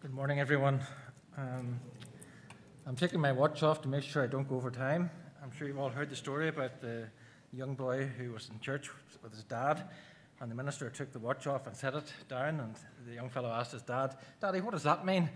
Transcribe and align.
Good 0.00 0.14
morning, 0.14 0.40
everyone. 0.40 0.80
Um, 1.36 1.78
I'm 2.86 2.96
taking 2.96 3.20
my 3.20 3.32
watch 3.32 3.62
off 3.62 3.82
to 3.82 3.88
make 3.88 4.02
sure 4.02 4.22
I 4.24 4.26
don't 4.26 4.48
go 4.48 4.56
over 4.56 4.70
time. 4.70 5.10
I'm 5.42 5.52
sure 5.52 5.68
you've 5.68 5.78
all 5.78 5.90
heard 5.90 6.08
the 6.08 6.16
story 6.16 6.48
about 6.48 6.80
the 6.80 7.06
young 7.52 7.74
boy 7.74 8.06
who 8.06 8.32
was 8.32 8.48
in 8.48 8.58
church 8.60 8.88
with 9.22 9.34
his 9.34 9.44
dad, 9.44 9.90
and 10.40 10.50
the 10.50 10.54
minister 10.54 10.88
took 10.88 11.12
the 11.12 11.18
watch 11.18 11.46
off 11.46 11.66
and 11.66 11.76
set 11.76 11.92
it 11.92 12.10
down. 12.30 12.60
And 12.60 12.74
the 13.06 13.12
young 13.12 13.28
fellow 13.28 13.50
asked 13.50 13.72
his 13.72 13.82
dad, 13.82 14.16
Daddy, 14.40 14.62
what 14.62 14.70
does 14.70 14.84
that 14.84 15.04
mean? 15.04 15.28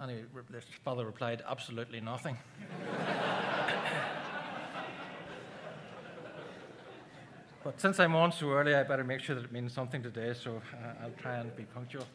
And 0.00 0.10
he, 0.10 0.16
his 0.52 0.64
father 0.84 1.06
replied, 1.06 1.44
Absolutely 1.48 2.00
nothing. 2.00 2.36
but 7.62 7.80
since 7.80 8.00
I'm 8.00 8.16
on 8.16 8.32
so 8.32 8.50
early, 8.50 8.74
I 8.74 8.82
better 8.82 9.04
make 9.04 9.20
sure 9.20 9.36
that 9.36 9.44
it 9.44 9.52
means 9.52 9.72
something 9.72 10.02
today, 10.02 10.34
so 10.34 10.60
uh, 10.74 11.04
I'll 11.04 11.12
try 11.16 11.36
and 11.36 11.54
be 11.54 11.62
punctual. 11.62 12.08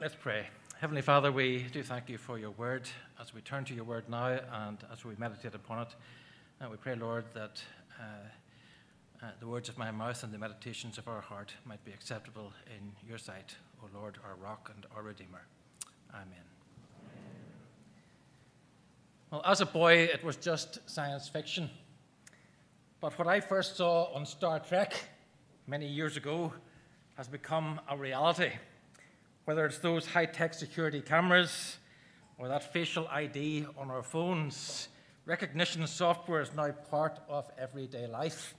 Let's 0.00 0.16
pray. 0.18 0.46
Heavenly 0.80 1.02
Father, 1.02 1.30
we 1.30 1.66
do 1.74 1.82
thank 1.82 2.08
you 2.08 2.16
for 2.16 2.38
your 2.38 2.52
word 2.52 2.88
as 3.20 3.34
we 3.34 3.42
turn 3.42 3.66
to 3.66 3.74
your 3.74 3.84
word 3.84 4.08
now 4.08 4.40
and 4.50 4.78
as 4.90 5.04
we 5.04 5.14
meditate 5.18 5.54
upon 5.54 5.82
it. 5.82 5.94
And 6.58 6.70
we 6.70 6.78
pray, 6.78 6.94
Lord, 6.94 7.26
that 7.34 7.62
uh, 8.00 8.04
uh, 9.22 9.26
the 9.40 9.46
words 9.46 9.68
of 9.68 9.76
my 9.76 9.90
mouth 9.90 10.24
and 10.24 10.32
the 10.32 10.38
meditations 10.38 10.96
of 10.96 11.06
our 11.06 11.20
heart 11.20 11.52
might 11.66 11.84
be 11.84 11.92
acceptable 11.92 12.50
in 12.74 12.92
your 13.06 13.18
sight, 13.18 13.54
O 13.82 13.88
Lord, 13.94 14.16
our 14.24 14.36
rock 14.36 14.72
and 14.74 14.86
our 14.96 15.02
redeemer. 15.02 15.42
Amen. 16.14 16.46
Well, 19.30 19.42
as 19.44 19.60
a 19.60 19.66
boy, 19.66 19.98
it 19.98 20.24
was 20.24 20.36
just 20.36 20.78
science 20.88 21.28
fiction. 21.28 21.68
But 23.02 23.18
what 23.18 23.28
I 23.28 23.38
first 23.40 23.76
saw 23.76 24.04
on 24.14 24.24
Star 24.24 24.60
Trek 24.60 24.94
many 25.66 25.86
years 25.86 26.16
ago 26.16 26.54
has 27.18 27.28
become 27.28 27.82
a 27.86 27.98
reality 27.98 28.52
whether 29.50 29.66
it's 29.66 29.78
those 29.78 30.06
high 30.06 30.26
tech 30.26 30.54
security 30.54 31.00
cameras 31.00 31.78
or 32.38 32.46
that 32.46 32.72
facial 32.72 33.08
ID 33.08 33.66
on 33.76 33.90
our 33.90 34.00
phones, 34.00 34.86
recognition 35.26 35.84
software 35.88 36.40
is 36.40 36.54
now 36.54 36.70
part 36.88 37.18
of 37.28 37.50
everyday 37.58 38.06
life. 38.06 38.54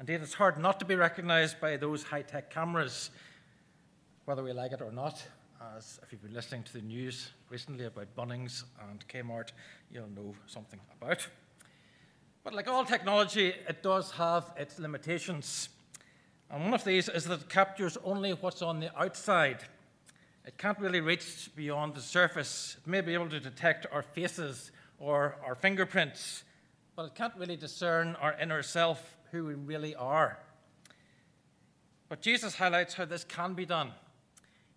Indeed, 0.00 0.22
it's 0.22 0.32
hard 0.32 0.56
not 0.56 0.80
to 0.80 0.86
be 0.86 0.94
recognized 0.94 1.60
by 1.60 1.76
those 1.76 2.02
high 2.02 2.22
tech 2.22 2.48
cameras, 2.48 3.10
whether 4.24 4.42
we 4.42 4.54
like 4.54 4.72
it 4.72 4.80
or 4.80 4.90
not. 4.90 5.22
As 5.76 6.00
if 6.02 6.10
you've 6.10 6.22
been 6.22 6.32
listening 6.32 6.62
to 6.62 6.72
the 6.72 6.80
news 6.80 7.28
recently 7.50 7.84
about 7.84 8.16
Bunnings 8.16 8.64
and 8.88 9.06
Kmart, 9.08 9.52
you'll 9.90 10.08
know 10.08 10.34
something 10.46 10.80
about. 10.98 11.28
But 12.42 12.54
like 12.54 12.68
all 12.68 12.86
technology, 12.86 13.48
it 13.48 13.82
does 13.82 14.12
have 14.12 14.50
its 14.56 14.78
limitations. 14.78 15.68
And 16.50 16.64
one 16.64 16.74
of 16.74 16.84
these 16.84 17.08
is 17.08 17.24
that 17.24 17.40
it 17.40 17.48
captures 17.50 17.98
only 18.04 18.30
what's 18.30 18.62
on 18.62 18.80
the 18.80 18.96
outside. 18.98 19.58
It 20.46 20.58
can't 20.58 20.78
really 20.78 21.00
reach 21.00 21.50
beyond 21.56 21.96
the 21.96 22.00
surface. 22.00 22.76
It 22.78 22.88
may 22.88 23.00
be 23.00 23.14
able 23.14 23.28
to 23.30 23.40
detect 23.40 23.84
our 23.90 24.02
faces 24.02 24.70
or 25.00 25.36
our 25.44 25.56
fingerprints, 25.56 26.44
but 26.94 27.06
it 27.06 27.16
can't 27.16 27.34
really 27.36 27.56
discern 27.56 28.14
our 28.20 28.32
inner 28.40 28.62
self, 28.62 29.16
who 29.32 29.44
we 29.44 29.54
really 29.54 29.96
are. 29.96 30.38
But 32.08 32.20
Jesus 32.20 32.54
highlights 32.54 32.94
how 32.94 33.06
this 33.06 33.24
can 33.24 33.54
be 33.54 33.66
done. 33.66 33.90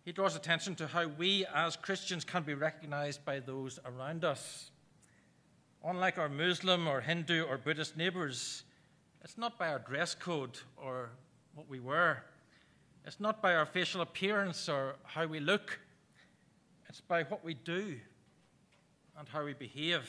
He 0.04 0.12
draws 0.12 0.36
attention 0.36 0.74
to 0.78 0.88
how 0.88 1.08
we 1.08 1.46
as 1.54 1.76
Christians 1.76 2.26
can 2.26 2.42
be 2.42 2.56
recognized 2.56 3.24
by 3.24 3.40
those 3.40 3.78
around 3.86 4.26
us. 4.26 4.72
Unlike 5.86 6.18
our 6.18 6.30
Muslim 6.30 6.88
or 6.88 7.02
Hindu 7.02 7.44
or 7.44 7.60
Buddhist 7.60 7.96
neighbors, 7.96 8.64
it's 9.24 9.38
not 9.38 9.60
by 9.60 9.68
our 9.68 9.80
dress 9.80 10.16
code 10.16 10.58
or 10.78 11.12
what 11.54 11.70
we 11.70 11.80
wear. 11.80 12.24
It's 13.10 13.20
not 13.20 13.42
by 13.42 13.56
our 13.56 13.66
facial 13.66 14.02
appearance 14.02 14.70
or 14.70 14.94
how 15.02 15.26
we 15.26 15.40
look, 15.40 15.80
it's 16.88 17.02
by 17.02 17.24
what 17.24 17.44
we 17.44 17.56
do 17.56 17.96
and 19.18 19.28
how 19.28 19.44
we 19.44 19.54
behave. 19.56 20.08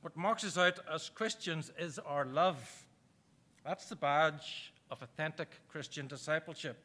What 0.00 0.16
marks 0.16 0.44
us 0.44 0.56
out 0.56 0.78
as 0.88 1.08
Christians 1.08 1.72
is 1.76 1.98
our 1.98 2.24
love. 2.24 2.86
That's 3.64 3.86
the 3.86 3.96
badge 3.96 4.72
of 4.88 5.02
authentic 5.02 5.48
Christian 5.68 6.06
discipleship, 6.06 6.78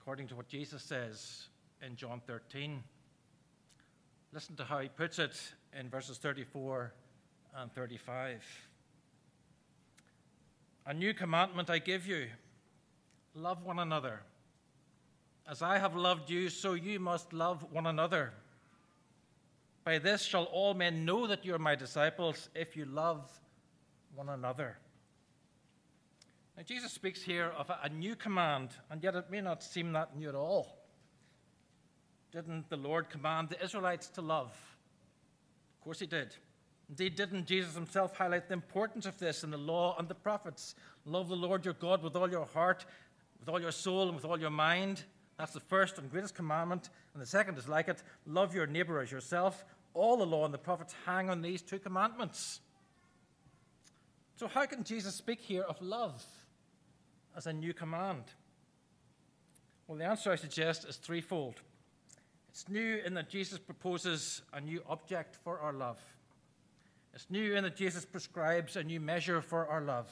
according 0.00 0.28
to 0.28 0.36
what 0.36 0.46
Jesus 0.46 0.84
says 0.84 1.48
in 1.84 1.96
John 1.96 2.22
13. 2.24 2.80
Listen 4.32 4.54
to 4.54 4.62
how 4.62 4.78
he 4.78 4.88
puts 4.88 5.18
it 5.18 5.36
in 5.76 5.88
verses 5.88 6.16
34 6.16 6.92
and 7.56 7.72
35. 7.72 8.40
A 10.86 10.94
new 10.94 11.12
commandment 11.12 11.70
I 11.70 11.80
give 11.80 12.06
you 12.06 12.28
Love 13.34 13.64
one 13.64 13.78
another. 13.78 14.20
As 15.48 15.62
I 15.62 15.78
have 15.78 15.96
loved 15.96 16.30
you, 16.30 16.48
so 16.48 16.74
you 16.74 17.00
must 17.00 17.32
love 17.32 17.66
one 17.72 17.86
another. 17.86 18.32
By 19.84 19.98
this 19.98 20.22
shall 20.22 20.44
all 20.44 20.74
men 20.74 21.04
know 21.04 21.26
that 21.26 21.44
you 21.44 21.54
are 21.54 21.58
my 21.58 21.74
disciples 21.74 22.48
if 22.54 22.76
you 22.76 22.84
love 22.84 23.28
one 24.14 24.28
another. 24.28 24.76
Now, 26.56 26.62
Jesus 26.62 26.92
speaks 26.92 27.22
here 27.22 27.52
of 27.56 27.70
a, 27.70 27.88
new 27.88 28.14
command, 28.14 28.70
and 28.90 29.02
yet 29.02 29.16
it 29.16 29.30
may 29.30 29.40
not 29.40 29.62
seem 29.62 29.92
that 29.92 30.16
new 30.16 30.28
at 30.28 30.34
all. 30.34 30.76
Didn't 32.30 32.68
the 32.68 32.76
Lord 32.76 33.08
command 33.08 33.48
the 33.48 33.62
Israelites 33.62 34.08
to 34.10 34.22
love? 34.22 34.50
Of 35.78 35.84
course, 35.84 35.98
he 35.98 36.06
did. 36.06 36.36
Indeed, 36.88 37.16
didn't 37.16 37.46
Jesus 37.46 37.74
himself 37.74 38.16
highlight 38.16 38.48
the 38.48 38.54
importance 38.54 39.06
of 39.06 39.18
this 39.18 39.44
in 39.44 39.50
the 39.50 39.56
law 39.56 39.96
and 39.98 40.08
the 40.08 40.14
prophets? 40.14 40.74
Love 41.06 41.28
the 41.28 41.36
Lord 41.36 41.64
your 41.64 41.74
God 41.74 42.02
with 42.02 42.14
all 42.14 42.30
your 42.30 42.44
heart, 42.44 42.84
with 43.42 43.48
all 43.48 43.60
your 43.60 43.72
soul 43.72 44.04
and 44.04 44.14
with 44.14 44.24
all 44.24 44.38
your 44.38 44.50
mind. 44.50 45.02
That's 45.36 45.52
the 45.52 45.58
first 45.58 45.98
and 45.98 46.08
greatest 46.08 46.36
commandment. 46.36 46.90
And 47.12 47.20
the 47.20 47.26
second 47.26 47.58
is 47.58 47.68
like 47.68 47.88
it 47.88 48.00
love 48.24 48.54
your 48.54 48.68
neighbor 48.68 49.00
as 49.00 49.10
yourself. 49.10 49.64
All 49.94 50.16
the 50.16 50.24
law 50.24 50.44
and 50.44 50.54
the 50.54 50.58
prophets 50.58 50.94
hang 51.04 51.28
on 51.28 51.42
these 51.42 51.60
two 51.60 51.80
commandments. 51.80 52.60
So, 54.36 54.46
how 54.46 54.64
can 54.66 54.84
Jesus 54.84 55.16
speak 55.16 55.40
here 55.40 55.62
of 55.62 55.82
love 55.82 56.24
as 57.36 57.48
a 57.48 57.52
new 57.52 57.74
command? 57.74 58.22
Well, 59.88 59.98
the 59.98 60.04
answer 60.04 60.30
I 60.30 60.36
suggest 60.36 60.84
is 60.88 60.96
threefold. 60.96 61.56
It's 62.50 62.68
new 62.68 63.00
in 63.04 63.14
that 63.14 63.28
Jesus 63.28 63.58
proposes 63.58 64.42
a 64.52 64.60
new 64.60 64.82
object 64.88 65.36
for 65.42 65.58
our 65.58 65.72
love. 65.72 65.98
It's 67.12 67.26
new 67.28 67.56
in 67.56 67.64
that 67.64 67.76
Jesus 67.76 68.04
prescribes 68.04 68.76
a 68.76 68.84
new 68.84 69.00
measure 69.00 69.42
for 69.42 69.66
our 69.66 69.80
love. 69.80 70.08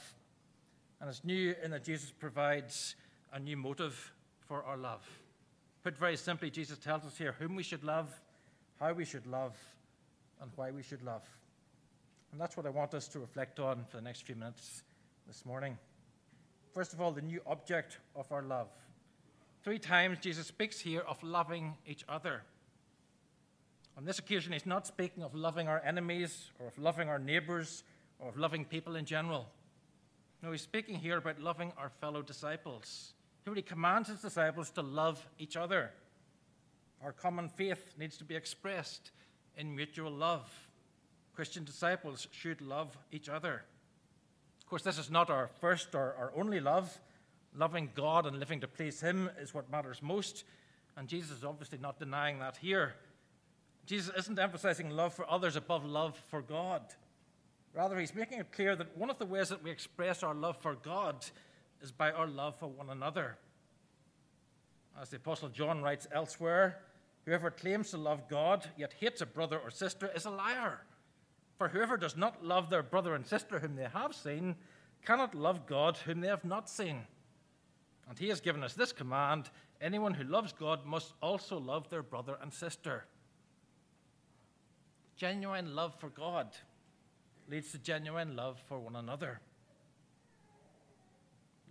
And 0.99 1.09
it's 1.09 1.23
new 1.23 1.55
in 1.63 1.71
that 1.71 1.83
Jesus 1.83 2.11
provides 2.11 2.95
a 3.33 3.39
new 3.39 3.57
motive 3.57 4.13
for 4.47 4.63
our 4.63 4.77
love. 4.77 5.05
Put 5.83 5.97
very 5.97 6.17
simply, 6.17 6.49
Jesus 6.49 6.77
tells 6.77 7.05
us 7.05 7.17
here 7.17 7.35
whom 7.39 7.55
we 7.55 7.63
should 7.63 7.83
love, 7.83 8.09
how 8.79 8.93
we 8.93 9.05
should 9.05 9.25
love, 9.25 9.57
and 10.41 10.51
why 10.55 10.71
we 10.71 10.83
should 10.83 11.03
love. 11.03 11.23
And 12.31 12.39
that's 12.39 12.55
what 12.55 12.65
I 12.65 12.69
want 12.69 12.93
us 12.93 13.07
to 13.09 13.19
reflect 13.19 13.59
on 13.59 13.85
for 13.89 13.97
the 13.97 14.03
next 14.03 14.23
few 14.23 14.35
minutes 14.35 14.83
this 15.27 15.45
morning. 15.45 15.77
First 16.73 16.93
of 16.93 17.01
all, 17.01 17.11
the 17.11 17.21
new 17.21 17.41
object 17.45 17.99
of 18.15 18.31
our 18.31 18.41
love. 18.41 18.69
Three 19.63 19.79
times 19.79 20.19
Jesus 20.19 20.47
speaks 20.47 20.79
here 20.79 21.01
of 21.01 21.21
loving 21.21 21.75
each 21.85 22.03
other. 22.07 22.41
On 23.97 24.05
this 24.05 24.19
occasion, 24.19 24.53
he's 24.53 24.65
not 24.65 24.87
speaking 24.87 25.23
of 25.23 25.35
loving 25.35 25.67
our 25.67 25.81
enemies 25.85 26.49
or 26.59 26.67
of 26.67 26.77
loving 26.79 27.09
our 27.09 27.19
neighbors 27.19 27.83
or 28.19 28.29
of 28.29 28.37
loving 28.37 28.65
people 28.65 28.95
in 28.95 29.05
general. 29.05 29.47
No, 30.41 30.51
he's 30.51 30.61
speaking 30.61 30.95
here 30.95 31.17
about 31.17 31.39
loving 31.39 31.71
our 31.77 31.89
fellow 31.89 32.21
disciples. 32.21 33.13
He 33.53 33.61
commands 33.61 34.09
his 34.09 34.21
disciples 34.21 34.69
to 34.71 34.81
love 34.81 35.27
each 35.37 35.57
other. 35.57 35.91
Our 37.03 37.11
common 37.11 37.49
faith 37.49 37.95
needs 37.97 38.17
to 38.17 38.23
be 38.23 38.35
expressed 38.35 39.11
in 39.57 39.75
mutual 39.75 40.11
love. 40.11 40.49
Christian 41.33 41.63
disciples 41.63 42.27
should 42.31 42.61
love 42.61 42.97
each 43.11 43.27
other. 43.27 43.63
Of 44.59 44.67
course, 44.67 44.83
this 44.83 44.97
is 44.97 45.09
not 45.09 45.29
our 45.29 45.49
first 45.59 45.95
or 45.95 46.15
our 46.17 46.31
only 46.35 46.59
love. 46.59 46.99
Loving 47.55 47.89
God 47.95 48.25
and 48.25 48.39
living 48.39 48.61
to 48.61 48.67
please 48.67 49.01
Him 49.01 49.29
is 49.39 49.53
what 49.53 49.69
matters 49.69 50.01
most, 50.01 50.45
and 50.95 51.07
Jesus 51.09 51.39
is 51.39 51.43
obviously 51.43 51.77
not 51.77 51.99
denying 51.99 52.39
that 52.39 52.55
here. 52.55 52.93
Jesus 53.85 54.13
isn't 54.17 54.39
emphasizing 54.39 54.89
love 54.89 55.13
for 55.13 55.29
others 55.29 55.57
above 55.57 55.83
love 55.83 56.15
for 56.29 56.41
God. 56.41 56.81
Rather, 57.73 57.99
he's 57.99 58.15
making 58.15 58.39
it 58.39 58.51
clear 58.51 58.75
that 58.75 58.97
one 58.97 59.09
of 59.09 59.17
the 59.17 59.25
ways 59.25 59.49
that 59.49 59.63
we 59.63 59.71
express 59.71 60.23
our 60.23 60.33
love 60.33 60.57
for 60.57 60.75
God 60.75 61.25
is 61.81 61.91
by 61.91 62.11
our 62.11 62.27
love 62.27 62.55
for 62.59 62.67
one 62.67 62.89
another. 62.89 63.37
As 64.99 65.09
the 65.09 65.17
Apostle 65.17 65.49
John 65.49 65.81
writes 65.81 66.07
elsewhere, 66.11 66.79
whoever 67.25 67.49
claims 67.49 67.91
to 67.91 67.97
love 67.97 68.27
God 68.29 68.67
yet 68.77 68.93
hates 68.99 69.21
a 69.21 69.25
brother 69.25 69.59
or 69.59 69.71
sister 69.71 70.11
is 70.15 70.25
a 70.25 70.29
liar. 70.29 70.81
For 71.57 71.69
whoever 71.69 71.97
does 71.97 72.17
not 72.17 72.43
love 72.43 72.69
their 72.69 72.83
brother 72.83 73.15
and 73.15 73.25
sister 73.25 73.59
whom 73.59 73.75
they 73.75 73.87
have 73.91 74.15
seen 74.15 74.55
cannot 75.05 75.35
love 75.35 75.65
God 75.65 75.97
whom 75.97 76.21
they 76.21 76.27
have 76.27 76.45
not 76.45 76.69
seen. 76.69 77.01
And 78.09 78.17
he 78.17 78.29
has 78.29 78.41
given 78.41 78.63
us 78.63 78.73
this 78.73 78.91
command 78.91 79.49
anyone 79.79 80.13
who 80.13 80.23
loves 80.23 80.53
God 80.53 80.85
must 80.85 81.13
also 81.21 81.57
love 81.59 81.89
their 81.89 82.03
brother 82.03 82.37
and 82.41 82.53
sister. 82.53 83.05
Genuine 85.15 85.75
love 85.75 85.93
for 85.99 86.09
God 86.09 86.47
leads 87.49 87.71
to 87.71 87.77
genuine 87.77 88.35
love 88.35 88.59
for 88.67 88.79
one 88.79 88.95
another. 88.95 89.39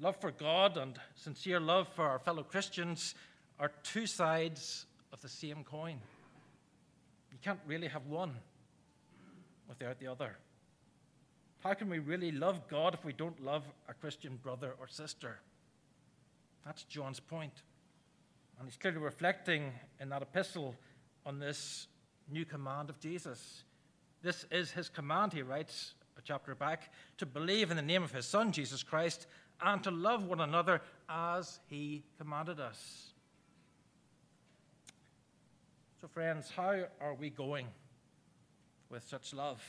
Love 0.02 0.16
for 0.16 0.30
God 0.30 0.78
and 0.78 0.98
sincere 1.14 1.60
love 1.60 1.86
for 1.94 2.06
our 2.06 2.18
fellow 2.18 2.42
Christians 2.42 3.14
are 3.58 3.70
two 3.82 4.06
sides 4.06 4.86
of 5.12 5.20
the 5.20 5.28
same 5.28 5.62
coin. 5.62 5.98
You 7.30 7.36
can't 7.42 7.60
really 7.66 7.88
have 7.88 8.06
one 8.06 8.32
without 9.68 10.00
the 10.00 10.06
other. 10.06 10.38
How 11.58 11.74
can 11.74 11.90
we 11.90 11.98
really 11.98 12.32
love 12.32 12.66
God 12.66 12.94
if 12.94 13.04
we 13.04 13.12
don't 13.12 13.44
love 13.44 13.62
a 13.90 13.92
Christian 13.92 14.38
brother 14.42 14.74
or 14.80 14.88
sister? 14.88 15.38
That's 16.64 16.84
John's 16.84 17.20
point. 17.20 17.62
And 18.58 18.66
he's 18.66 18.78
clearly 18.78 19.00
reflecting 19.00 19.70
in 20.00 20.08
that 20.08 20.22
epistle 20.22 20.74
on 21.26 21.38
this 21.38 21.88
new 22.30 22.46
command 22.46 22.88
of 22.88 22.98
Jesus. 23.00 23.64
This 24.22 24.46
is 24.50 24.70
his 24.70 24.88
command, 24.88 25.34
he 25.34 25.42
writes 25.42 25.92
a 26.16 26.22
chapter 26.22 26.54
back, 26.54 26.90
to 27.18 27.26
believe 27.26 27.70
in 27.70 27.76
the 27.76 27.82
name 27.82 28.02
of 28.02 28.12
his 28.12 28.24
Son, 28.24 28.50
Jesus 28.50 28.82
Christ, 28.82 29.26
and 29.62 29.82
to 29.84 29.90
love 29.90 30.26
one 30.26 30.40
another 30.40 30.80
as 31.08 31.60
he 31.68 32.02
commanded 32.18 32.60
us. 32.60 33.12
So, 36.00 36.08
friends, 36.08 36.50
how 36.54 36.84
are 37.00 37.14
we 37.14 37.30
going 37.30 37.66
with 38.88 39.06
such 39.06 39.34
love? 39.34 39.62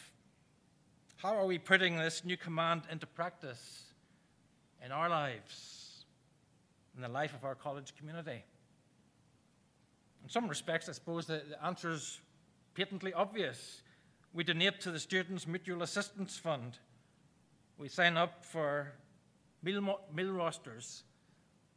How 1.17 1.35
are 1.37 1.45
we 1.45 1.57
putting 1.57 1.97
this 1.97 2.23
new 2.23 2.37
command 2.37 2.83
into 2.89 3.05
practice 3.05 3.83
in 4.83 4.91
our 4.91 5.09
lives, 5.09 6.05
in 6.95 7.01
the 7.01 7.09
life 7.09 7.33
of 7.33 7.43
our 7.43 7.53
college 7.53 7.93
community? 7.97 8.43
In 10.23 10.29
some 10.29 10.47
respects, 10.47 10.87
I 10.87 10.93
suppose 10.93 11.25
the, 11.25 11.43
the 11.49 11.65
answer 11.65 11.91
is 11.91 12.19
patently 12.73 13.13
obvious. 13.13 13.81
We 14.33 14.43
donate 14.43 14.79
to 14.81 14.91
the 14.91 14.99
Students' 14.99 15.45
Mutual 15.45 15.83
Assistance 15.83 16.37
Fund. 16.37 16.77
We 17.77 17.89
sign 17.89 18.15
up 18.15 18.45
for 18.45 18.93
meal, 19.63 19.99
meal 20.13 20.31
rosters. 20.31 21.03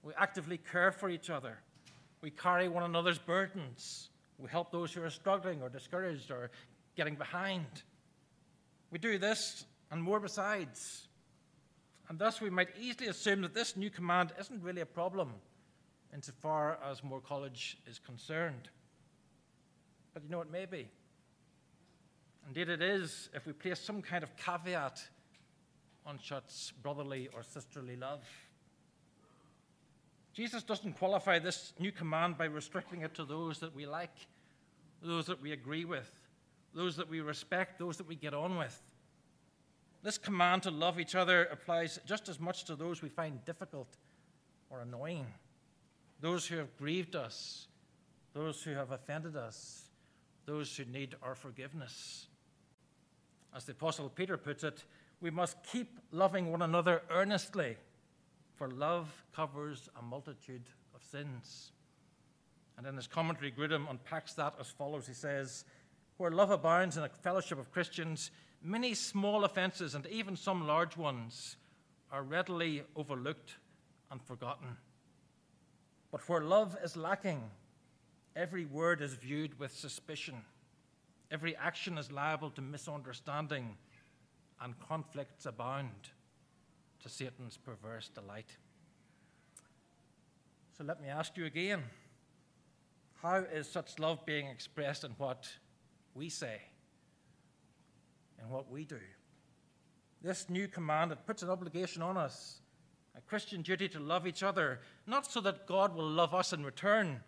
We 0.03 0.13
actively 0.19 0.59
care 0.59 0.93
for 0.93 1.09
each 1.09 1.31
other. 1.31 1.59
We 2.21 2.31
carry 2.31 2.69
one 2.69 2.83
another's 2.83 3.19
burdens. 3.19 4.11
We 4.39 4.49
help 4.49 4.71
those 4.73 4.93
who 4.93 5.03
are 5.03 5.11
struggling 5.11 5.63
or 5.63 5.69
discouraged 5.69 6.31
or 6.31 6.51
getting 6.97 7.15
behind. 7.15 7.67
We 8.91 8.99
do 8.99 9.19
this 9.19 9.65
and 9.91 10.03
more 10.03 10.21
besides. 10.21 11.09
And 12.09 12.19
thus, 12.19 12.41
we 12.41 12.51
might 12.51 12.69
easily 12.79 13.09
assume 13.09 13.43
that 13.43 13.55
this 13.55 13.77
new 13.77 13.91
command 13.91 14.33
isn't 14.39 14.63
really 14.63 14.83
a 14.83 14.87
problem 14.87 15.31
insofar 16.13 16.79
as 16.89 17.03
Moore 17.03 17.21
College 17.21 17.79
is 17.87 17.99
concerned. 17.99 18.69
But 20.13 20.23
you 20.23 20.31
know, 20.31 20.41
it 20.41 20.51
may 20.51 20.67
be. 20.67 20.89
Indeed, 22.47 22.69
it 22.69 22.83
is 22.83 23.31
if 23.35 23.47
we 23.47 23.53
place 23.53 23.81
some 23.81 24.03
kind 24.03 24.23
of 24.23 24.37
caveat 24.37 25.03
on 26.07 26.19
such 26.23 26.75
brotherly 26.83 27.29
or 27.35 27.43
sisterly 27.43 27.97
love. 27.97 28.25
Jesus 30.33 30.63
doesn't 30.63 30.99
qualify 30.99 31.39
this 31.39 31.73
new 31.79 31.93
command 31.93 32.37
by 32.37 32.47
restricting 32.47 33.03
it 33.03 33.15
to 33.15 33.25
those 33.25 33.61
that 33.61 33.75
we 33.75 33.87
like, 33.87 34.27
those 35.01 35.27
that 35.27 35.41
we 35.41 35.53
agree 35.53 35.85
with, 35.85 36.11
those 36.75 36.97
that 36.97 37.09
we 37.09 37.21
respect, 37.21 37.79
those 37.79 37.97
that 37.97 38.09
we 38.09 38.17
get 38.17 38.35
on 38.35 38.59
with. 38.59 38.83
This 40.03 40.19
command 40.19 40.65
to 40.65 40.71
love 40.71 40.99
each 40.99 41.15
other 41.15 41.45
applies 41.45 41.99
just 42.05 42.29
as 42.29 42.41
much 42.41 42.65
to 42.65 42.77
those 42.77 43.01
we 43.01 43.09
find 43.09 43.45
difficult 43.45 43.97
or 44.71 44.81
annoying, 44.81 45.27
those 46.21 46.47
who 46.47 46.57
have 46.57 46.77
grieved 46.77 47.15
us, 47.15 47.69
those 48.35 48.63
who 48.63 48.73
have 48.73 48.91
offended 48.91 49.37
us, 49.37 49.85
those 50.47 50.77
who 50.77 50.85
need 50.85 51.15
our 51.23 51.35
forgiveness. 51.35 52.27
As 53.55 53.65
the 53.65 53.73
Apostle 53.73 54.09
Peter 54.09 54.37
puts 54.37 54.65
it, 54.65 54.85
we 55.25 55.31
must 55.31 55.57
keep 55.73 55.99
loving 56.13 56.53
one 56.53 56.61
another 56.61 57.01
earnestly, 57.11 57.79
for 58.57 58.69
love 58.69 59.25
covers 59.35 59.89
a 59.99 60.03
multitude 60.03 60.69
of 60.95 61.03
sins. 61.03 61.73
And 62.77 62.87
in 62.87 62.95
his 62.95 63.07
commentary, 63.07 63.51
Grudem 63.51 63.89
unpacks 63.89 64.35
that 64.35 64.53
as 64.61 64.69
follows. 64.69 65.07
He 65.07 65.15
says, 65.15 65.65
Where 66.19 66.31
love 66.31 66.51
abounds 66.51 66.99
in 66.99 67.05
a 67.05 67.09
fellowship 67.09 67.59
of 67.59 67.73
Christians, 67.73 68.33
many 68.63 68.93
small 68.93 69.47
offenses 69.47 69.95
and 69.95 70.07
even 70.09 70.37
some 70.37 70.67
large 70.67 70.95
ones 70.95 71.57
are 72.13 72.23
readily 72.23 72.83
overlooked 72.95 73.55
and 74.11 74.21
forgotten. 74.21 74.77
But 76.13 76.29
where 76.29 76.43
love 76.43 76.77
is 76.85 76.99
lacking, 76.99 77.43
every 78.37 78.67
word 78.67 79.01
is 79.01 79.15
viewed 79.15 79.59
with 79.59 79.73
suspicion. 79.73 80.43
Every 81.31 81.57
action 81.57 81.97
is 81.97 82.13
liable 82.13 82.51
to 82.51 82.61
misunderstanding, 82.61 83.79
and 84.61 84.75
conflicts 84.79 85.47
abound 85.47 86.11
to 87.03 87.09
Satan's 87.09 87.57
perverse 87.57 88.09
delight. 88.09 88.57
So 90.77 90.85
let 90.85 91.01
me 91.01 91.09
ask 91.09 91.37
you 91.37 91.45
again 91.45 91.83
how 93.23 93.37
is 93.37 93.69
such 93.71 93.99
love 93.99 94.25
being 94.27 94.47
expressed 94.47 95.05
in 95.05 95.13
what 95.13 95.49
we 96.15 96.29
say, 96.29 96.61
in 98.43 98.51
what 98.51 98.71
we 98.71 98.85
do? 98.85 98.99
This 100.23 100.49
new 100.49 100.69
command, 100.69 101.13
it 101.13 101.27
puts 101.27 101.43
an 101.43 101.51
obligation 101.51 102.03
on 102.03 102.17
us, 102.17 102.61
a 103.17 103.21
Christian 103.21 103.63
duty 103.63 103.89
to 103.91 104.01
love 104.01 104.27
each 104.27 104.43
other, 104.43 104.81
not 105.07 105.31
so 105.31 105.41
that 105.43 105.67
God 105.67 105.95
will 105.95 106.09
love 106.09 106.35
us 106.35 106.53
in 106.53 106.65
return. 106.65 107.21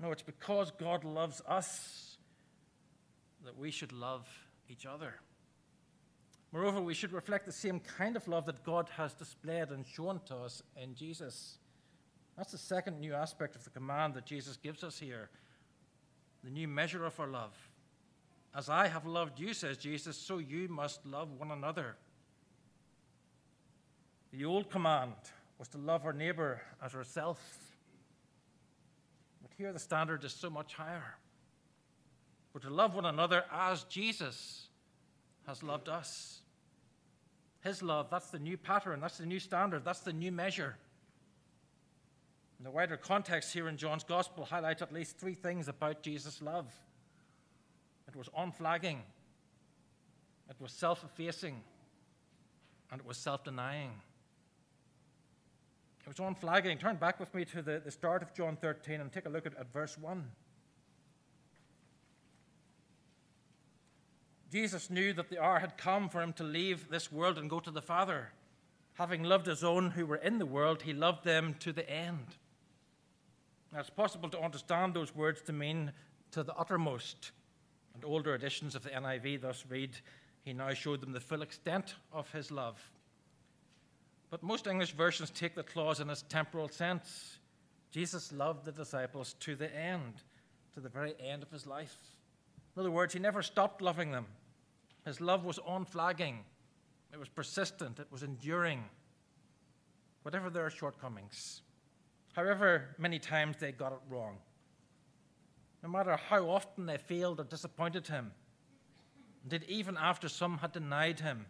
No, 0.00 0.10
it's 0.10 0.22
because 0.22 0.72
God 0.72 1.04
loves 1.04 1.40
us 1.46 2.18
that 3.44 3.56
we 3.56 3.70
should 3.70 3.92
love 3.92 4.26
each 4.68 4.84
other. 4.84 5.14
Moreover, 6.56 6.80
we 6.80 6.94
should 6.94 7.12
reflect 7.12 7.44
the 7.44 7.52
same 7.52 7.80
kind 7.80 8.16
of 8.16 8.26
love 8.26 8.46
that 8.46 8.64
God 8.64 8.88
has 8.96 9.12
displayed 9.12 9.68
and 9.68 9.86
shown 9.86 10.20
to 10.24 10.36
us 10.36 10.62
in 10.82 10.94
Jesus. 10.94 11.58
That's 12.34 12.52
the 12.52 12.56
second 12.56 12.98
new 12.98 13.12
aspect 13.12 13.56
of 13.56 13.64
the 13.64 13.68
command 13.68 14.14
that 14.14 14.24
Jesus 14.24 14.56
gives 14.56 14.82
us 14.82 14.98
here 14.98 15.28
the 16.42 16.48
new 16.48 16.66
measure 16.66 17.04
of 17.04 17.20
our 17.20 17.26
love. 17.26 17.52
As 18.54 18.70
I 18.70 18.86
have 18.88 19.04
loved 19.04 19.38
you, 19.38 19.52
says 19.52 19.76
Jesus, 19.76 20.16
so 20.16 20.38
you 20.38 20.66
must 20.68 21.04
love 21.04 21.28
one 21.36 21.50
another. 21.50 21.94
The 24.32 24.46
old 24.46 24.70
command 24.70 25.12
was 25.58 25.68
to 25.68 25.78
love 25.78 26.06
our 26.06 26.14
neighbor 26.14 26.62
as 26.82 26.94
ourselves. 26.94 27.40
But 29.42 29.50
here 29.58 29.74
the 29.74 29.78
standard 29.78 30.24
is 30.24 30.32
so 30.32 30.48
much 30.48 30.72
higher. 30.72 31.16
We're 32.54 32.62
to 32.62 32.70
love 32.70 32.94
one 32.94 33.04
another 33.04 33.44
as 33.52 33.84
Jesus 33.84 34.68
has 35.46 35.62
loved 35.62 35.90
us. 35.90 36.40
His 37.66 37.82
love, 37.82 38.10
that's 38.10 38.30
the 38.30 38.38
new 38.38 38.56
pattern, 38.56 39.00
that's 39.00 39.18
the 39.18 39.26
new 39.26 39.40
standard, 39.40 39.84
that's 39.84 39.98
the 39.98 40.12
new 40.12 40.30
measure. 40.30 40.76
In 42.60 42.64
the 42.64 42.70
wider 42.70 42.96
context 42.96 43.52
here 43.52 43.66
in 43.66 43.76
John's 43.76 44.04
Gospel 44.04 44.44
highlights 44.44 44.82
at 44.82 44.92
least 44.92 45.18
three 45.18 45.34
things 45.34 45.66
about 45.66 46.00
Jesus' 46.02 46.40
love 46.40 46.72
it 48.06 48.14
was 48.14 48.28
unflagging, 48.38 49.02
it 50.48 50.54
was 50.60 50.70
self 50.70 51.02
effacing, 51.02 51.60
and 52.92 53.00
it 53.00 53.06
was 53.06 53.16
self 53.18 53.42
denying. 53.42 53.90
It 56.02 56.08
was 56.08 56.20
unflagging. 56.20 56.78
Turn 56.78 56.94
back 56.94 57.18
with 57.18 57.34
me 57.34 57.44
to 57.46 57.62
the, 57.62 57.82
the 57.84 57.90
start 57.90 58.22
of 58.22 58.32
John 58.32 58.54
13 58.54 59.00
and 59.00 59.10
take 59.10 59.26
a 59.26 59.28
look 59.28 59.44
at, 59.44 59.58
at 59.58 59.72
verse 59.72 59.98
1. 59.98 60.24
Jesus 64.50 64.90
knew 64.90 65.12
that 65.12 65.28
the 65.28 65.42
hour 65.42 65.58
had 65.58 65.76
come 65.76 66.08
for 66.08 66.22
him 66.22 66.32
to 66.34 66.44
leave 66.44 66.88
this 66.88 67.10
world 67.10 67.38
and 67.38 67.50
go 67.50 67.60
to 67.60 67.70
the 67.70 67.82
Father. 67.82 68.30
Having 68.94 69.24
loved 69.24 69.46
his 69.46 69.64
own 69.64 69.90
who 69.90 70.06
were 70.06 70.16
in 70.16 70.38
the 70.38 70.46
world, 70.46 70.82
he 70.82 70.92
loved 70.92 71.24
them 71.24 71.54
to 71.60 71.72
the 71.72 71.88
end. 71.90 72.36
Now, 73.72 73.80
it's 73.80 73.90
possible 73.90 74.28
to 74.30 74.40
understand 74.40 74.94
those 74.94 75.14
words 75.14 75.42
to 75.42 75.52
mean 75.52 75.92
to 76.30 76.42
the 76.42 76.54
uttermost. 76.54 77.32
And 77.94 78.04
older 78.04 78.34
editions 78.34 78.74
of 78.74 78.84
the 78.84 78.90
NIV 78.90 79.42
thus 79.42 79.64
read, 79.68 79.90
He 80.44 80.52
now 80.52 80.72
showed 80.74 81.00
them 81.00 81.12
the 81.12 81.20
full 81.20 81.42
extent 81.42 81.94
of 82.12 82.30
his 82.30 82.50
love. 82.50 82.78
But 84.30 84.42
most 84.42 84.66
English 84.66 84.92
versions 84.92 85.30
take 85.30 85.54
the 85.54 85.62
clause 85.62 86.00
in 86.00 86.08
its 86.08 86.22
temporal 86.22 86.68
sense. 86.68 87.38
Jesus 87.90 88.32
loved 88.32 88.64
the 88.64 88.72
disciples 88.72 89.34
to 89.40 89.56
the 89.56 89.74
end, 89.74 90.14
to 90.74 90.80
the 90.80 90.88
very 90.88 91.14
end 91.20 91.42
of 91.42 91.50
his 91.50 91.66
life. 91.66 91.96
In 92.76 92.80
other 92.80 92.90
words, 92.90 93.14
he 93.14 93.18
never 93.18 93.42
stopped 93.42 93.80
loving 93.80 94.10
them. 94.10 94.26
His 95.06 95.20
love 95.20 95.44
was 95.44 95.58
unflagging, 95.66 96.40
it 97.12 97.18
was 97.18 97.28
persistent, 97.28 97.98
it 97.98 98.08
was 98.10 98.22
enduring, 98.22 98.84
whatever 100.22 100.50
their 100.50 100.68
shortcomings. 100.68 101.62
However, 102.34 102.94
many 102.98 103.18
times 103.18 103.56
they 103.58 103.72
got 103.72 103.92
it 103.92 103.98
wrong. 104.10 104.36
No 105.82 105.88
matter 105.88 106.16
how 106.16 106.50
often 106.50 106.84
they 106.84 106.98
failed 106.98 107.40
or 107.40 107.44
disappointed 107.44 108.08
him, 108.08 108.32
indeed, 109.44 109.64
even 109.68 109.96
after 109.96 110.28
some 110.28 110.58
had 110.58 110.72
denied 110.72 111.20
him, 111.20 111.46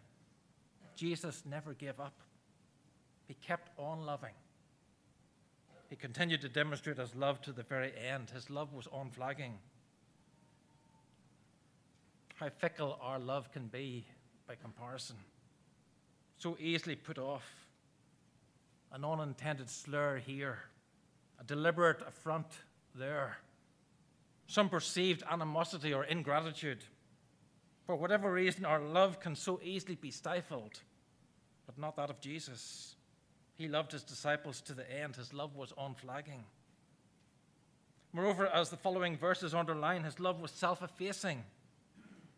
Jesus 0.95 1.43
never 1.45 1.73
gave 1.73 1.99
up. 1.99 2.21
He 3.27 3.33
kept 3.33 3.77
on 3.77 4.05
loving. 4.05 4.33
He 5.89 5.95
continued 5.95 6.41
to 6.41 6.49
demonstrate 6.49 6.97
his 6.97 7.15
love 7.15 7.41
to 7.41 7.51
the 7.51 7.63
very 7.63 7.91
end. 7.97 8.29
His 8.29 8.49
love 8.49 8.73
was 8.73 8.87
unflagging 8.93 9.57
how 12.37 12.49
fickle 12.49 12.99
our 13.01 13.19
love 13.19 13.51
can 13.51 13.67
be 13.67 14.05
by 14.47 14.55
comparison. 14.55 15.15
So 16.37 16.55
easily 16.59 16.95
put 16.95 17.17
off. 17.17 17.43
an 18.93 19.03
unintended 19.03 19.69
slur 19.69 20.17
here, 20.17 20.59
a 21.41 21.43
deliberate 21.43 22.01
affront 22.07 22.45
there, 22.95 23.37
some 24.47 24.69
perceived 24.69 25.23
animosity 25.29 25.93
or 25.93 26.05
ingratitude. 26.05 26.85
For 27.85 27.97
whatever 27.97 28.31
reason, 28.31 28.63
our 28.63 28.79
love 28.79 29.19
can 29.19 29.35
so 29.35 29.59
easily 29.61 29.95
be 29.95 30.09
stifled, 30.09 30.79
but 31.65 31.77
not 31.77 31.97
that 31.97 32.09
of 32.09 32.21
Jesus. 32.21 32.95
He 33.57 33.67
loved 33.67 33.91
his 33.91 34.03
disciples 34.03 34.61
to 34.61 34.73
the 34.73 34.89
end, 34.89 35.17
his 35.17 35.33
love 35.33 35.55
was 35.55 35.73
unflagging. 35.77 36.45
Moreover, 38.13 38.47
as 38.47 38.69
the 38.69 38.77
following 38.77 39.17
verses 39.17 39.53
underline, 39.53 40.03
his 40.03 40.19
love 40.19 40.39
was 40.39 40.51
self 40.51 40.81
effacing. 40.81 41.43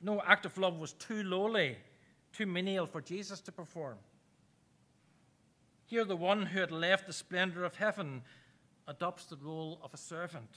No 0.01 0.21
act 0.21 0.45
of 0.45 0.57
love 0.57 0.77
was 0.77 0.93
too 0.93 1.23
lowly, 1.23 1.77
too 2.31 2.45
menial 2.45 2.85
for 2.85 3.01
Jesus 3.01 3.41
to 3.41 3.51
perform. 3.51 3.97
Here, 5.85 6.05
the 6.05 6.15
one 6.15 6.45
who 6.45 6.59
had 6.59 6.71
left 6.71 7.07
the 7.07 7.13
splendor 7.13 7.65
of 7.65 7.75
heaven 7.75 8.21
adopts 8.87 9.25
the 9.25 9.37
role 9.37 9.79
of 9.83 9.93
a 9.93 9.97
servant, 9.97 10.49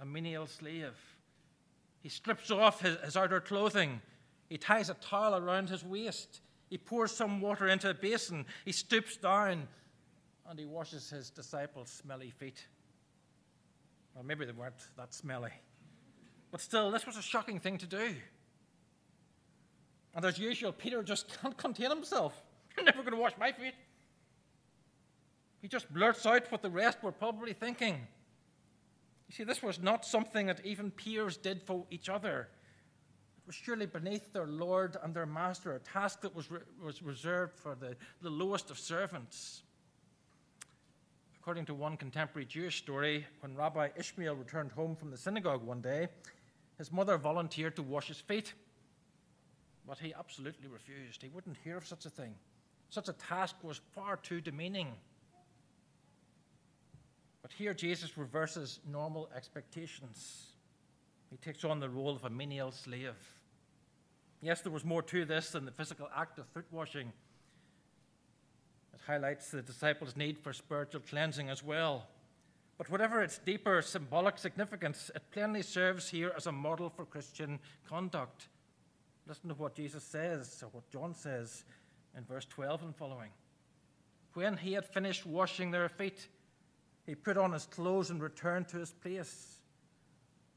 a 0.00 0.04
menial 0.04 0.46
slave. 0.46 0.94
He 2.00 2.08
strips 2.08 2.50
off 2.50 2.80
his, 2.80 2.98
his 2.98 3.16
outer 3.16 3.40
clothing, 3.40 4.00
he 4.48 4.58
ties 4.58 4.90
a 4.90 4.94
towel 4.94 5.36
around 5.36 5.70
his 5.70 5.84
waist, 5.84 6.40
he 6.68 6.76
pours 6.78 7.12
some 7.12 7.40
water 7.40 7.68
into 7.68 7.90
a 7.90 7.94
basin, 7.94 8.44
he 8.64 8.72
stoops 8.72 9.16
down, 9.16 9.68
and 10.48 10.58
he 10.58 10.66
washes 10.66 11.08
his 11.08 11.30
disciples' 11.30 11.90
smelly 11.90 12.30
feet. 12.30 12.66
Well, 14.14 14.24
maybe 14.24 14.44
they 14.44 14.52
weren't 14.52 14.74
that 14.96 15.14
smelly. 15.14 15.52
But 16.50 16.60
still, 16.60 16.90
this 16.90 17.06
was 17.06 17.16
a 17.16 17.22
shocking 17.22 17.58
thing 17.58 17.78
to 17.78 17.86
do. 17.86 18.14
And 20.14 20.24
as 20.24 20.38
usual, 20.38 20.72
Peter 20.72 21.02
just 21.02 21.40
can't 21.40 21.56
contain 21.56 21.90
himself. 21.90 22.42
You're 22.76 22.84
never 22.84 23.02
going 23.02 23.12
to 23.14 23.20
wash 23.20 23.32
my 23.38 23.52
feet. 23.52 23.74
He 25.60 25.68
just 25.68 25.92
blurts 25.92 26.26
out 26.26 26.50
what 26.50 26.62
the 26.62 26.70
rest 26.70 27.02
were 27.02 27.12
probably 27.12 27.52
thinking. 27.52 27.94
You 29.28 29.34
see, 29.34 29.44
this 29.44 29.62
was 29.62 29.80
not 29.80 30.04
something 30.04 30.46
that 30.46 30.60
even 30.64 30.90
peers 30.90 31.36
did 31.36 31.62
for 31.62 31.84
each 31.90 32.08
other. 32.08 32.48
It 33.38 33.46
was 33.46 33.54
surely 33.54 33.86
beneath 33.86 34.32
their 34.32 34.46
Lord 34.46 34.96
and 35.02 35.14
their 35.14 35.26
Master, 35.26 35.74
a 35.74 35.78
task 35.78 36.20
that 36.22 36.34
was, 36.34 36.50
re- 36.50 36.60
was 36.82 37.02
reserved 37.02 37.56
for 37.56 37.74
the, 37.74 37.96
the 38.20 38.30
lowest 38.30 38.70
of 38.70 38.78
servants. 38.78 39.62
According 41.40 41.64
to 41.66 41.74
one 41.74 41.96
contemporary 41.96 42.46
Jewish 42.46 42.78
story, 42.78 43.26
when 43.40 43.56
Rabbi 43.56 43.88
Ishmael 43.96 44.36
returned 44.36 44.72
home 44.72 44.94
from 44.94 45.10
the 45.10 45.16
synagogue 45.16 45.64
one 45.64 45.80
day, 45.80 46.08
his 46.78 46.92
mother 46.92 47.16
volunteered 47.18 47.74
to 47.76 47.82
wash 47.82 48.08
his 48.08 48.20
feet. 48.20 48.52
But 49.86 49.98
he 49.98 50.14
absolutely 50.16 50.68
refused. 50.68 51.22
He 51.22 51.28
wouldn't 51.28 51.56
hear 51.64 51.76
of 51.76 51.86
such 51.86 52.06
a 52.06 52.10
thing. 52.10 52.34
Such 52.88 53.08
a 53.08 53.12
task 53.14 53.56
was 53.62 53.80
far 53.94 54.16
too 54.16 54.40
demeaning. 54.40 54.92
But 57.42 57.52
here 57.52 57.74
Jesus 57.74 58.16
reverses 58.16 58.80
normal 58.88 59.28
expectations. 59.34 60.52
He 61.30 61.36
takes 61.36 61.64
on 61.64 61.80
the 61.80 61.88
role 61.88 62.14
of 62.14 62.24
a 62.24 62.30
menial 62.30 62.70
slave. 62.70 63.16
Yes, 64.40 64.60
there 64.60 64.72
was 64.72 64.84
more 64.84 65.02
to 65.02 65.24
this 65.24 65.50
than 65.50 65.64
the 65.64 65.72
physical 65.72 66.08
act 66.14 66.38
of 66.38 66.46
foot 66.48 66.66
washing 66.70 67.12
It 68.92 69.00
highlights 69.06 69.50
the 69.50 69.62
disciples' 69.62 70.16
need 70.16 70.38
for 70.38 70.52
spiritual 70.52 71.00
cleansing 71.08 71.48
as 71.48 71.62
well. 71.62 72.06
But 72.76 72.90
whatever 72.90 73.22
its 73.22 73.38
deeper 73.38 73.80
symbolic 73.82 74.38
significance, 74.38 75.10
it 75.14 75.22
plainly 75.30 75.62
serves 75.62 76.10
here 76.10 76.32
as 76.36 76.46
a 76.46 76.52
model 76.52 76.90
for 76.90 77.04
Christian 77.04 77.60
conduct. 77.88 78.48
Listen 79.26 79.48
to 79.48 79.54
what 79.54 79.74
Jesus 79.74 80.02
says, 80.02 80.62
or 80.62 80.68
what 80.72 80.90
John 80.90 81.14
says 81.14 81.64
in 82.16 82.24
verse 82.24 82.44
12 82.46 82.82
and 82.82 82.96
following. 82.96 83.30
When 84.34 84.56
he 84.56 84.72
had 84.72 84.86
finished 84.86 85.26
washing 85.26 85.70
their 85.70 85.88
feet, 85.88 86.26
he 87.06 87.14
put 87.14 87.36
on 87.36 87.52
his 87.52 87.66
clothes 87.66 88.10
and 88.10 88.22
returned 88.22 88.68
to 88.68 88.78
his 88.78 88.92
place. 88.92 89.58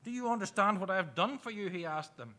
Do 0.04 0.12
you 0.12 0.30
understand 0.30 0.80
what 0.80 0.90
I 0.90 0.96
have 0.96 1.16
done 1.16 1.38
for 1.38 1.52
you? 1.52 1.70
He 1.70 1.86
asked 1.86 2.18
them. 2.18 2.36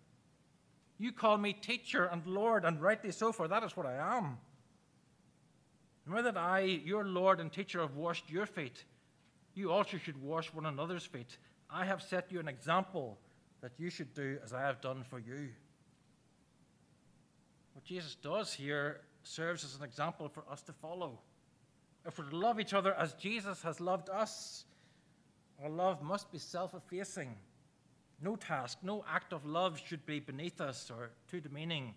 You 0.99 1.13
call 1.13 1.37
me 1.37 1.53
teacher 1.53 2.07
and 2.07 2.27
Lord, 2.27 2.65
and 2.65 2.81
rightly 2.81 3.13
so, 3.13 3.33
for 3.33 3.49
that 3.49 3.63
is 3.63 3.77
what 3.77 3.87
I 3.87 4.17
am. 4.17 4.39
Remember 6.07 6.31
that 6.31 6.41
I, 6.41 6.61
your 6.61 7.05
Lord 7.05 7.41
and 7.41 7.53
teacher, 7.53 7.81
have 7.81 7.97
washed 7.97 8.31
your 8.31 8.47
feet. 8.47 8.85
You 9.55 9.73
also 9.73 9.99
should 9.99 10.23
wash 10.23 10.53
one 10.55 10.67
another's 10.67 11.05
feet. 11.05 11.37
I 11.69 11.85
have 11.85 12.01
set 12.01 12.31
you 12.31 12.41
an 12.41 12.49
example 12.49 13.19
that 13.61 13.73
you 13.79 13.91
should 13.91 14.15
do 14.15 14.39
as 14.45 14.53
I 14.53 14.61
have 14.61 14.81
done 14.81 15.03
for 15.03 15.19
you. 15.19 15.49
What 17.77 17.85
Jesus 17.85 18.15
does 18.15 18.55
here 18.55 19.03
serves 19.23 19.63
as 19.63 19.77
an 19.77 19.85
example 19.85 20.31
for 20.31 20.45
us 20.51 20.63
to 20.63 20.73
follow. 20.73 21.19
If 22.07 22.19
we're 22.19 22.31
to 22.31 22.37
love 22.37 22.59
each 22.59 22.73
other 22.73 22.95
as 22.95 23.13
Jesus 23.13 23.61
has 23.61 23.83
loved 23.83 24.09
us, 24.09 24.65
our 25.63 25.69
love 25.69 26.03
must 26.03 26.33
be 26.33 26.39
self 26.39 26.73
effacing. 26.73 27.37
No 28.23 28.35
task, 28.35 28.79
no 28.83 29.05
act 29.07 29.35
of 29.35 29.45
love 29.45 29.79
should 29.87 30.07
be 30.07 30.21
beneath 30.21 30.59
us 30.59 30.91
or 30.91 31.11
too 31.31 31.39
demeaning. 31.39 31.93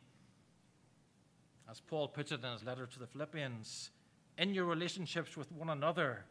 As 1.72 1.80
Paul 1.80 2.10
puts 2.10 2.34
it 2.34 2.44
in 2.44 2.52
his 2.52 2.66
letter 2.66 2.86
to 2.86 3.00
the 3.00 3.08
Philippians, 3.08 3.92
in 4.38 4.54
your 4.54 4.66
relationships 4.66 5.38
with 5.38 5.50
one 5.54 5.70
another, 5.70 6.26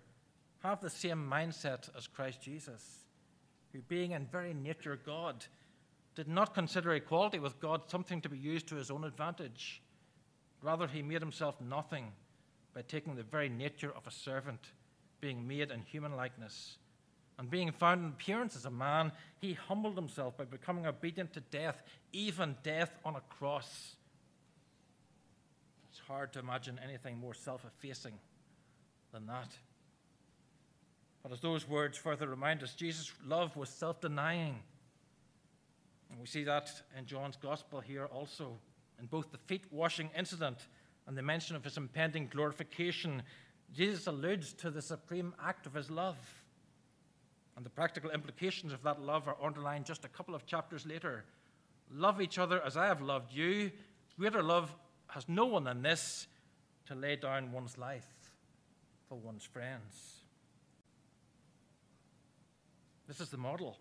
have 0.62 0.83
the 0.83 0.90
same 0.90 1.26
mindset 1.26 1.88
as 1.97 2.07
Christ 2.07 2.43
Jesus, 2.43 3.07
who, 3.73 3.81
being 3.88 4.11
in 4.11 4.26
very 4.26 4.52
nature 4.52 5.00
God, 5.07 5.47
did 6.18 6.26
not 6.26 6.52
consider 6.52 6.92
equality 6.94 7.38
with 7.38 7.60
God 7.60 7.82
something 7.87 8.20
to 8.22 8.28
be 8.28 8.37
used 8.37 8.66
to 8.66 8.75
his 8.75 8.90
own 8.90 9.04
advantage. 9.04 9.80
Rather, 10.60 10.88
he 10.88 11.00
made 11.00 11.22
himself 11.22 11.60
nothing 11.60 12.10
by 12.75 12.82
taking 12.82 13.14
the 13.14 13.22
very 13.22 13.48
nature 13.48 13.92
of 13.94 14.04
a 14.04 14.10
servant, 14.10 14.58
being 15.20 15.46
made 15.46 15.70
in 15.70 15.80
human 15.82 16.16
likeness. 16.16 16.78
And 17.38 17.48
being 17.48 17.70
found 17.70 18.02
in 18.02 18.08
appearance 18.08 18.56
as 18.56 18.64
a 18.64 18.70
man, 18.70 19.12
he 19.40 19.52
humbled 19.52 19.94
himself 19.94 20.37
by 20.37 20.44
becoming 20.44 20.87
obedient 20.87 21.32
to 21.34 21.40
death, 21.40 21.80
even 22.12 22.56
death 22.64 22.90
on 23.04 23.14
a 23.14 23.20
cross 23.38 23.94
It's 25.92 26.00
hard 26.00 26.32
to 26.32 26.40
imagine 26.40 26.80
anything 26.82 27.16
more 27.20 27.34
self 27.34 27.64
effacing 27.64 28.14
than 29.12 29.25
that. 29.28 29.52
But 31.22 31.30
as 31.30 31.38
those 31.40 31.68
words 31.68 31.96
further 31.96 32.26
remind 32.26 32.64
us, 32.64 32.75
Jesus' 32.75 33.12
love 33.25 33.56
was 33.56 33.68
self 33.68 34.00
denying. 34.00 34.58
And 36.10 36.20
we 36.20 36.26
see 36.26 36.44
that 36.44 36.70
in 36.96 37.06
John's 37.06 37.36
Gospel 37.36 37.80
here 37.80 38.06
also. 38.06 38.58
In 39.00 39.06
both 39.06 39.30
the 39.30 39.38
feet 39.38 39.64
washing 39.70 40.10
incident 40.16 40.68
and 41.06 41.16
the 41.16 41.22
mention 41.22 41.56
of 41.56 41.64
his 41.64 41.76
impending 41.76 42.28
glorification, 42.28 43.22
Jesus 43.72 44.06
alludes 44.06 44.52
to 44.54 44.70
the 44.70 44.82
supreme 44.82 45.34
act 45.44 45.66
of 45.66 45.74
his 45.74 45.90
love. 45.90 46.16
And 47.56 47.64
the 47.64 47.70
practical 47.70 48.10
implications 48.10 48.72
of 48.72 48.82
that 48.82 49.00
love 49.00 49.28
are 49.28 49.36
underlined 49.42 49.84
just 49.84 50.04
a 50.04 50.08
couple 50.08 50.34
of 50.34 50.46
chapters 50.46 50.86
later. 50.86 51.24
Love 51.92 52.20
each 52.20 52.38
other 52.38 52.62
as 52.64 52.76
I 52.76 52.86
have 52.86 53.00
loved 53.00 53.32
you. 53.32 53.70
Greater 54.18 54.42
love 54.42 54.74
has 55.08 55.28
no 55.28 55.46
one 55.46 55.64
than 55.64 55.82
this 55.82 56.26
to 56.86 56.94
lay 56.94 57.16
down 57.16 57.52
one's 57.52 57.78
life 57.78 58.06
for 59.08 59.16
one's 59.16 59.44
friends. 59.44 60.22
This 63.06 63.20
is 63.20 63.30
the 63.30 63.38
model. 63.38 63.78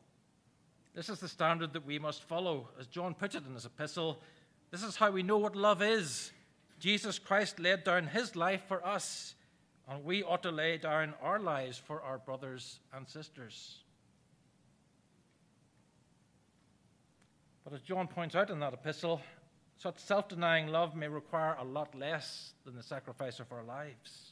This 0.98 1.10
is 1.10 1.20
the 1.20 1.28
standard 1.28 1.74
that 1.74 1.86
we 1.86 2.00
must 2.00 2.24
follow. 2.24 2.70
As 2.80 2.88
John 2.88 3.14
puts 3.14 3.36
it 3.36 3.46
in 3.46 3.54
his 3.54 3.68
epistle, 3.68 4.20
this 4.72 4.82
is 4.82 4.96
how 4.96 5.12
we 5.12 5.22
know 5.22 5.38
what 5.38 5.56
love 5.56 5.84
is. 5.84 6.32
Jesus 6.80 7.20
Christ 7.20 7.60
laid 7.60 7.84
down 7.84 8.08
his 8.08 8.36
life 8.36 8.64
for 8.68 8.84
us, 8.84 9.36
and 9.88 10.04
we 10.04 10.24
ought 10.24 10.42
to 10.42 10.50
lay 10.50 10.80
down 10.80 11.14
our 11.22 11.38
lives 11.38 11.78
for 11.78 12.02
our 12.02 12.18
brothers 12.18 12.80
and 12.92 13.08
sisters. 13.08 13.78
But 17.64 17.74
as 17.74 17.82
John 17.82 18.08
points 18.08 18.34
out 18.34 18.50
in 18.50 18.60
that 18.62 18.74
epistle, 18.74 19.22
such 19.78 20.00
self 20.00 20.28
denying 20.28 20.66
love 20.66 20.96
may 20.96 21.08
require 21.08 21.58
a 21.60 21.64
lot 21.64 21.94
less 21.94 22.54
than 22.66 22.76
the 22.76 22.82
sacrifice 22.82 23.40
of 23.40 23.52
our 23.52 23.64
lives. 23.64 24.32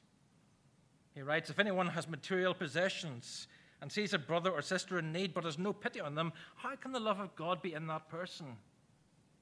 He 1.13 1.21
writes 1.21 1.51
If 1.51 1.59
anyone 1.59 1.89
has 1.89 2.07
material 2.07 2.55
possessions 2.55 3.45
and 3.85 3.91
sees 3.91 4.15
a 4.15 4.17
brother 4.17 4.49
or 4.49 4.63
sister 4.63 4.97
in 4.97 5.13
need 5.13 5.31
but 5.31 5.43
has 5.43 5.59
no 5.59 5.71
pity 5.71 6.01
on 6.01 6.15
them, 6.15 6.33
how 6.55 6.75
can 6.75 6.91
the 6.91 6.99
love 6.99 7.19
of 7.19 7.35
God 7.35 7.61
be 7.61 7.75
in 7.75 7.85
that 7.85 8.09
person? 8.09 8.47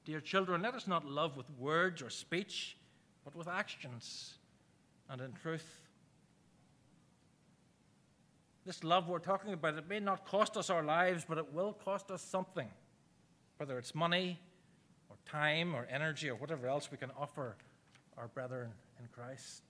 Dear 0.04 0.20
children, 0.20 0.60
let 0.60 0.74
us 0.74 0.86
not 0.86 1.06
love 1.06 1.34
with 1.34 1.46
words 1.58 2.02
or 2.02 2.10
speech, 2.10 2.76
but 3.24 3.34
with 3.34 3.48
actions 3.48 4.34
and 5.08 5.22
in 5.22 5.32
truth. 5.32 5.66
This 8.66 8.84
love 8.84 9.08
we're 9.08 9.18
talking 9.18 9.54
about, 9.54 9.78
it 9.78 9.88
may 9.88 9.98
not 9.98 10.26
cost 10.26 10.58
us 10.58 10.68
our 10.68 10.82
lives, 10.82 11.24
but 11.26 11.38
it 11.38 11.54
will 11.54 11.72
cost 11.72 12.10
us 12.10 12.20
something, 12.20 12.68
whether 13.56 13.78
it's 13.78 13.94
money 13.94 14.38
or 15.08 15.16
time 15.24 15.74
or 15.74 15.88
energy 15.90 16.28
or 16.28 16.34
whatever 16.34 16.66
else 16.66 16.90
we 16.90 16.98
can 16.98 17.10
offer 17.18 17.56
our 18.18 18.28
brethren 18.28 18.68
in 19.00 19.06
Christ. 19.06 19.62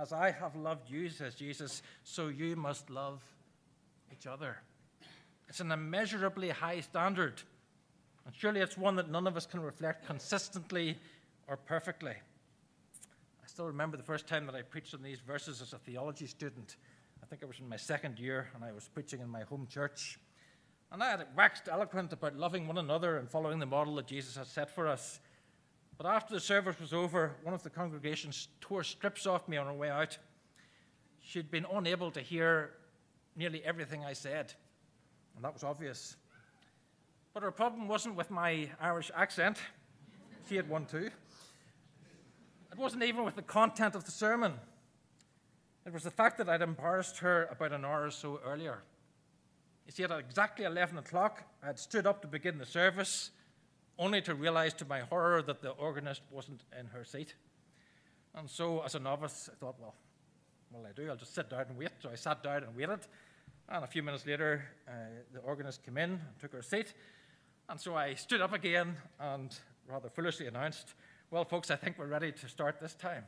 As 0.00 0.14
I 0.14 0.30
have 0.30 0.56
loved 0.56 0.90
you, 0.90 1.10
says 1.10 1.34
Jesus, 1.34 1.82
so 2.04 2.28
you 2.28 2.56
must 2.56 2.88
love 2.88 3.20
each 4.12 4.26
other. 4.26 4.58
It's 5.48 5.60
an 5.60 5.72
immeasurably 5.72 6.50
high 6.50 6.80
standard, 6.80 7.42
and 8.24 8.34
surely 8.34 8.60
it's 8.60 8.76
one 8.76 8.96
that 8.96 9.10
none 9.10 9.26
of 9.26 9.36
us 9.36 9.46
can 9.46 9.60
reflect 9.60 10.06
consistently 10.06 10.98
or 11.46 11.56
perfectly. 11.56 12.12
I 12.12 13.46
still 13.46 13.66
remember 13.66 13.96
the 13.96 14.02
first 14.02 14.26
time 14.26 14.46
that 14.46 14.54
I 14.54 14.62
preached 14.62 14.94
on 14.94 15.02
these 15.02 15.20
verses 15.20 15.62
as 15.62 15.72
a 15.72 15.78
theology 15.78 16.26
student. 16.26 16.76
I 17.22 17.26
think 17.26 17.42
it 17.42 17.48
was 17.48 17.58
in 17.60 17.68
my 17.68 17.76
second 17.76 18.18
year, 18.18 18.48
and 18.54 18.64
I 18.64 18.72
was 18.72 18.88
preaching 18.92 19.20
in 19.20 19.28
my 19.28 19.42
home 19.42 19.66
church. 19.70 20.18
And 20.92 21.02
I 21.02 21.10
had 21.10 21.26
waxed 21.36 21.68
eloquent 21.68 22.12
about 22.12 22.36
loving 22.36 22.66
one 22.66 22.78
another 22.78 23.18
and 23.18 23.30
following 23.30 23.58
the 23.58 23.66
model 23.66 23.96
that 23.96 24.06
Jesus 24.06 24.36
had 24.36 24.46
set 24.46 24.70
for 24.70 24.86
us. 24.86 25.20
But 25.98 26.06
after 26.06 26.34
the 26.34 26.40
service 26.40 26.78
was 26.78 26.92
over, 26.92 27.34
one 27.42 27.54
of 27.54 27.62
the 27.62 27.70
congregations 27.70 28.48
tore 28.60 28.84
strips 28.84 29.26
off 29.26 29.48
me 29.48 29.56
on 29.56 29.66
her 29.66 29.72
way 29.72 29.90
out. 29.90 30.18
She'd 31.20 31.50
been 31.50 31.66
unable 31.72 32.10
to 32.10 32.20
hear 32.20 32.72
nearly 33.36 33.62
everything 33.64 34.04
I 34.04 34.14
said, 34.14 34.52
and 35.34 35.44
that 35.44 35.52
was 35.52 35.62
obvious. 35.62 36.16
But 37.34 37.42
her 37.42 37.50
problem 37.50 37.86
wasn't 37.86 38.16
with 38.16 38.30
my 38.30 38.68
Irish 38.80 39.10
accent, 39.14 39.58
she 40.48 40.56
had 40.56 40.68
one 40.68 40.86
too. 40.86 41.10
It 42.72 42.78
wasn't 42.78 43.04
even 43.04 43.24
with 43.24 43.36
the 43.36 43.42
content 43.42 43.94
of 43.94 44.04
the 44.04 44.10
sermon. 44.10 44.54
It 45.86 45.92
was 45.92 46.02
the 46.02 46.10
fact 46.10 46.38
that 46.38 46.48
I'd 46.48 46.62
embarrassed 46.62 47.18
her 47.18 47.48
about 47.50 47.72
an 47.72 47.84
hour 47.84 48.06
or 48.06 48.10
so 48.10 48.40
earlier. 48.44 48.82
You 49.86 49.92
see, 49.92 50.02
at 50.02 50.10
exactly 50.10 50.64
11 50.64 50.98
o'clock, 50.98 51.44
I 51.62 51.66
had 51.66 51.78
stood 51.78 52.06
up 52.06 52.22
to 52.22 52.28
begin 52.28 52.58
the 52.58 52.66
service, 52.66 53.30
only 53.98 54.20
to 54.22 54.34
realize 54.34 54.74
to 54.74 54.84
my 54.84 55.00
horror 55.00 55.42
that 55.42 55.62
the 55.62 55.70
organist 55.70 56.22
wasn't 56.30 56.62
in 56.78 56.86
her 56.88 57.04
seat. 57.04 57.34
And 58.34 58.50
so, 58.50 58.82
as 58.82 58.94
a 58.94 58.98
novice, 58.98 59.48
I 59.50 59.56
thought, 59.56 59.76
well, 59.80 59.94
what 60.70 60.82
will 60.82 60.88
I 60.88 60.92
do? 60.92 61.08
I'll 61.08 61.16
just 61.16 61.34
sit 61.34 61.48
down 61.48 61.66
and 61.68 61.78
wait. 61.78 61.90
So 62.02 62.10
I 62.10 62.16
sat 62.16 62.42
down 62.42 62.64
and 62.64 62.76
waited. 62.76 63.00
And 63.68 63.82
a 63.82 63.86
few 63.88 64.02
minutes 64.02 64.24
later, 64.24 64.64
uh, 64.88 64.92
the 65.32 65.40
organist 65.40 65.84
came 65.84 65.98
in 65.98 66.10
and 66.10 66.20
took 66.40 66.52
her 66.52 66.62
seat. 66.62 66.94
And 67.68 67.80
so 67.80 67.96
I 67.96 68.14
stood 68.14 68.40
up 68.40 68.52
again 68.52 68.96
and 69.18 69.52
rather 69.88 70.08
foolishly 70.08 70.46
announced, 70.46 70.94
Well, 71.32 71.44
folks, 71.44 71.72
I 71.72 71.76
think 71.76 71.98
we're 71.98 72.06
ready 72.06 72.30
to 72.30 72.48
start 72.48 72.80
this 72.80 72.94
time. 72.94 73.24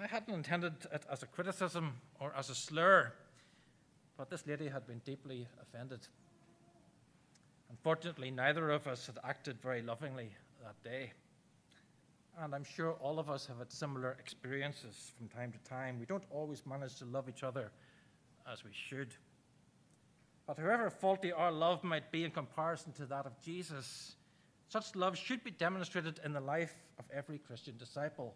I 0.00 0.06
hadn't 0.06 0.32
intended 0.32 0.72
it 0.90 1.04
as 1.10 1.22
a 1.22 1.26
criticism 1.26 2.00
or 2.18 2.32
as 2.36 2.48
a 2.48 2.54
slur, 2.54 3.12
but 4.16 4.30
this 4.30 4.46
lady 4.46 4.68
had 4.68 4.86
been 4.86 5.02
deeply 5.04 5.46
offended. 5.60 6.00
Unfortunately, 7.68 8.30
neither 8.30 8.70
of 8.70 8.86
us 8.86 9.06
had 9.06 9.18
acted 9.22 9.60
very 9.60 9.82
lovingly 9.82 10.30
that 10.62 10.82
day. 10.82 11.12
And 12.38 12.54
I'm 12.54 12.64
sure 12.64 12.92
all 12.92 13.18
of 13.18 13.28
us 13.28 13.46
have 13.46 13.58
had 13.58 13.70
similar 13.70 14.16
experiences 14.18 15.12
from 15.16 15.28
time 15.28 15.52
to 15.52 15.58
time. 15.68 16.00
We 16.00 16.06
don't 16.06 16.24
always 16.30 16.64
manage 16.66 16.96
to 16.96 17.04
love 17.04 17.28
each 17.28 17.42
other 17.42 17.70
as 18.50 18.64
we 18.64 18.70
should. 18.72 19.14
But 20.46 20.58
however 20.58 20.90
faulty 20.90 21.32
our 21.32 21.52
love 21.52 21.82
might 21.84 22.12
be 22.12 22.24
in 22.24 22.30
comparison 22.30 22.92
to 22.94 23.06
that 23.06 23.26
of 23.26 23.40
Jesus, 23.40 24.16
such 24.68 24.94
love 24.94 25.16
should 25.16 25.42
be 25.42 25.50
demonstrated 25.50 26.20
in 26.24 26.32
the 26.32 26.40
life 26.40 26.74
of 26.98 27.04
every 27.12 27.38
Christian 27.38 27.76
disciple. 27.78 28.34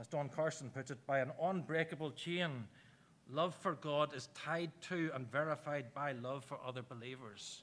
As 0.00 0.06
Don 0.06 0.28
Carson 0.28 0.70
puts 0.70 0.90
it, 0.90 1.06
by 1.06 1.18
an 1.18 1.32
unbreakable 1.42 2.12
chain, 2.12 2.64
love 3.30 3.54
for 3.54 3.74
God 3.74 4.14
is 4.14 4.28
tied 4.34 4.70
to 4.82 5.10
and 5.14 5.30
verified 5.30 5.92
by 5.94 6.12
love 6.12 6.44
for 6.44 6.58
other 6.64 6.82
believers. 6.82 7.62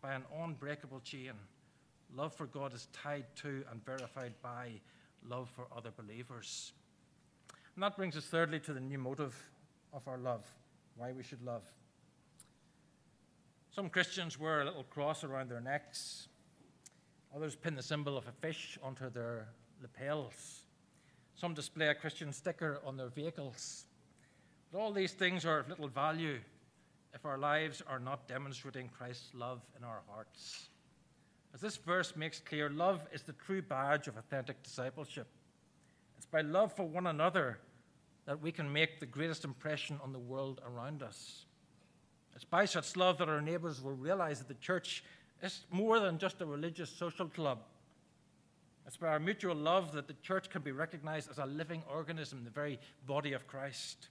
By 0.00 0.14
an 0.14 0.22
unbreakable 0.40 1.00
chain, 1.00 1.32
love 2.14 2.34
for 2.34 2.46
God 2.46 2.74
is 2.74 2.86
tied 2.92 3.24
to 3.36 3.64
and 3.70 3.84
verified 3.84 4.34
by 4.42 4.80
love 5.28 5.50
for 5.50 5.66
other 5.76 5.90
believers. 5.96 6.72
And 7.74 7.82
that 7.82 7.96
brings 7.96 8.16
us 8.16 8.26
thirdly 8.26 8.60
to 8.60 8.72
the 8.72 8.80
new 8.80 8.98
motive 8.98 9.34
of 9.92 10.06
our 10.08 10.18
love, 10.18 10.44
why 10.96 11.12
we 11.12 11.22
should 11.22 11.42
love. 11.42 11.62
Some 13.70 13.88
Christians 13.88 14.38
wear 14.38 14.60
a 14.60 14.64
little 14.64 14.84
cross 14.84 15.24
around 15.24 15.50
their 15.50 15.60
necks. 15.60 16.28
Others 17.34 17.56
pin 17.56 17.74
the 17.74 17.82
symbol 17.82 18.18
of 18.18 18.26
a 18.28 18.32
fish 18.32 18.78
onto 18.82 19.08
their 19.08 19.48
lapels. 19.80 20.64
Some 21.34 21.54
display 21.54 21.88
a 21.88 21.94
Christian 21.94 22.32
sticker 22.32 22.80
on 22.84 22.96
their 22.96 23.08
vehicles. 23.08 23.86
But 24.70 24.78
all 24.78 24.92
these 24.92 25.12
things 25.12 25.46
are 25.46 25.58
of 25.58 25.68
little 25.68 25.88
value 25.88 26.38
if 27.14 27.24
our 27.24 27.38
lives 27.38 27.82
are 27.86 27.98
not 27.98 28.28
demonstrating 28.28 28.88
Christ's 28.88 29.34
love 29.34 29.60
in 29.76 29.84
our 29.84 30.02
hearts. 30.08 30.68
As 31.54 31.60
this 31.60 31.76
verse 31.76 32.14
makes 32.16 32.40
clear, 32.40 32.70
love 32.70 33.00
is 33.12 33.22
the 33.22 33.34
true 33.34 33.62
badge 33.62 34.08
of 34.08 34.16
authentic 34.16 34.62
discipleship. 34.62 35.26
It's 36.16 36.26
by 36.26 36.40
love 36.40 36.72
for 36.72 36.86
one 36.86 37.06
another 37.06 37.58
that 38.26 38.40
we 38.40 38.52
can 38.52 38.72
make 38.72 39.00
the 39.00 39.06
greatest 39.06 39.44
impression 39.44 39.98
on 40.02 40.12
the 40.12 40.18
world 40.18 40.60
around 40.66 41.02
us. 41.02 41.44
It's 42.34 42.44
by 42.44 42.64
such 42.64 42.96
love 42.96 43.18
that 43.18 43.28
our 43.28 43.40
neighbours 43.40 43.82
will 43.82 43.92
realize 43.92 44.38
that 44.38 44.48
the 44.48 44.54
church 44.54 45.04
is 45.42 45.64
more 45.70 46.00
than 46.00 46.18
just 46.18 46.40
a 46.40 46.46
religious 46.46 46.90
social 46.90 47.26
club. 47.26 47.58
It's 48.86 48.96
by 48.96 49.08
our 49.08 49.20
mutual 49.20 49.54
love 49.54 49.92
that 49.92 50.08
the 50.08 50.14
church 50.22 50.50
can 50.50 50.62
be 50.62 50.72
recognized 50.72 51.30
as 51.30 51.38
a 51.38 51.46
living 51.46 51.82
organism, 51.92 52.44
the 52.44 52.50
very 52.50 52.78
body 53.06 53.32
of 53.32 53.46
Christ. 53.46 54.08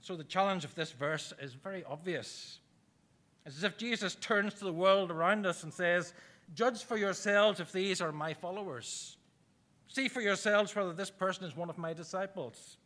So 0.00 0.16
the 0.16 0.24
challenge 0.24 0.64
of 0.64 0.74
this 0.74 0.92
verse 0.92 1.32
is 1.40 1.54
very 1.54 1.84
obvious. 1.84 2.58
It's 3.44 3.56
as 3.56 3.64
if 3.64 3.78
Jesus 3.78 4.16
turns 4.16 4.54
to 4.54 4.64
the 4.64 4.72
world 4.72 5.10
around 5.10 5.46
us 5.46 5.62
and 5.62 5.72
says, 5.72 6.12
Judge 6.54 6.82
for 6.84 6.96
yourselves 6.96 7.58
if 7.60 7.72
these 7.72 8.00
are 8.00 8.12
my 8.12 8.34
followers. 8.34 9.16
See 9.88 10.08
for 10.08 10.20
yourselves 10.20 10.74
whether 10.74 10.92
this 10.92 11.10
person 11.10 11.44
is 11.44 11.56
one 11.56 11.70
of 11.70 11.78
my 11.78 11.92
disciples. 11.92 12.76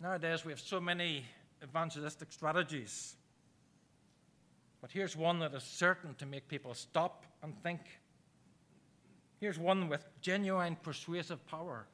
Nowadays, 0.00 0.44
we 0.44 0.52
have 0.52 0.60
so 0.60 0.80
many 0.80 1.24
evangelistic 1.62 2.30
strategies. 2.30 3.16
But 4.80 4.90
here's 4.90 5.16
one 5.16 5.38
that 5.40 5.54
is 5.54 5.62
certain 5.62 6.14
to 6.16 6.26
make 6.26 6.48
people 6.48 6.74
stop 6.74 7.24
and 7.42 7.54
think. 7.62 7.80
Here's 9.40 9.58
one 9.58 9.88
with 9.88 10.06
genuine 10.20 10.76
persuasive 10.82 11.44
power. 11.46 11.86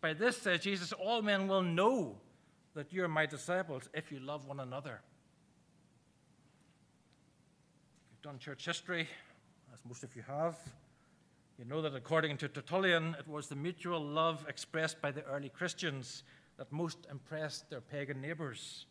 By 0.00 0.14
this, 0.14 0.36
says 0.38 0.60
Jesus, 0.60 0.92
all 0.92 1.22
men 1.22 1.48
will 1.48 1.62
know 1.62 2.16
that 2.74 2.92
you're 2.92 3.08
my 3.08 3.26
disciples 3.26 3.88
if 3.94 4.10
you 4.10 4.18
love 4.20 4.46
one 4.46 4.60
another. 4.60 5.00
You've 8.10 8.22
done 8.22 8.38
church 8.38 8.64
history, 8.64 9.08
as 9.72 9.80
most 9.86 10.02
of 10.02 10.14
you 10.16 10.22
have, 10.26 10.58
you 11.58 11.64
know 11.64 11.80
that 11.82 11.94
according 11.94 12.36
to 12.38 12.48
Tertullian, 12.48 13.16
it 13.18 13.26
was 13.26 13.48
the 13.48 13.56
mutual 13.56 14.00
love 14.00 14.44
expressed 14.48 15.00
by 15.00 15.10
the 15.10 15.22
early 15.24 15.48
Christians 15.48 16.22
that 16.58 16.70
most 16.70 17.06
impressed 17.10 17.70
their 17.70 17.80
pagan 17.80 18.20
neighbors. 18.20 18.86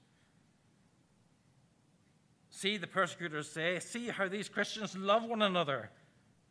See, 2.49 2.77
the 2.77 2.87
persecutors 2.87 3.49
say, 3.49 3.79
see 3.79 4.07
how 4.07 4.27
these 4.27 4.49
Christians 4.49 4.97
love 4.97 5.25
one 5.25 5.41
another, 5.41 5.89